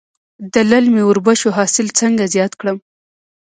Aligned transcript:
د 0.53 0.55
للمي 0.69 1.03
وربشو 1.05 1.55
حاصل 1.57 1.87
څنګه 1.99 2.23
زیات 2.33 2.53
کړم؟ 2.59 2.77